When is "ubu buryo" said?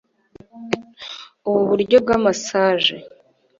1.49-1.95